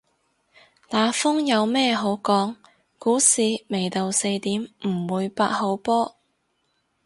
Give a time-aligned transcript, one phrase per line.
[0.89, 2.55] 打風有咩好講，
[2.97, 6.15] 股市未到四點唔會八號波